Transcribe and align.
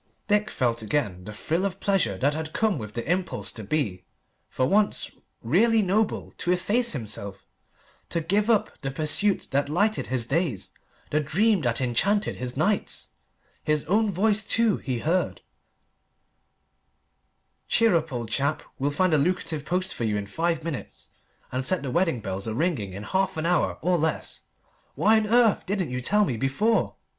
Dick 0.27 0.49
felt 0.49 0.81
again 0.81 1.25
the 1.25 1.31
thrill 1.31 1.63
of 1.63 1.79
pleasure 1.79 2.17
that 2.17 2.33
had 2.33 2.53
come 2.53 2.79
with 2.79 2.95
the 2.95 3.07
impulse 3.07 3.51
to 3.51 3.63
be, 3.63 4.03
for 4.49 4.65
once, 4.65 5.11
really 5.43 5.83
noble, 5.83 6.31
to 6.39 6.51
efface 6.51 6.93
himself, 6.93 7.45
to 8.09 8.19
give 8.19 8.49
up 8.49 8.75
the 8.81 8.89
pursuit 8.89 9.47
that 9.51 9.69
lighted 9.69 10.07
his 10.07 10.25
days, 10.25 10.71
the 11.11 11.19
dream 11.19 11.61
that 11.61 11.79
enchanted 11.79 12.37
his 12.37 12.57
nights. 12.57 13.09
His 13.63 13.85
own 13.85 14.11
voice, 14.11 14.43
too, 14.43 14.77
he 14.77 14.97
heard 14.97 15.41
"Cheer 17.67 17.95
up, 17.95 18.11
old 18.11 18.31
chap! 18.31 18.63
We'll 18.79 18.89
find 18.89 19.13
a 19.13 19.19
lucrative 19.19 19.65
post 19.65 19.93
for 19.93 20.03
you 20.03 20.17
in 20.17 20.25
five 20.25 20.63
minutes, 20.63 21.11
and 21.51 21.63
set 21.63 21.83
the 21.83 21.91
wedding 21.91 22.21
bells 22.21 22.47
a 22.47 22.55
ringing 22.55 22.93
in 22.93 23.03
half 23.03 23.37
an 23.37 23.45
hour, 23.45 23.77
or 23.83 23.99
less! 23.99 24.41
Why 24.95 25.17
on 25.19 25.27
earth 25.27 25.67
didn't 25.67 25.91
you 25.91 26.01
tell 26.01 26.25
me 26.25 26.37
before?" 26.37 26.95